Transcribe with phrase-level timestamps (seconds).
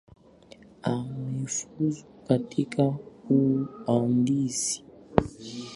[0.91, 2.95] Amefuzu katika
[3.29, 4.83] uhandisi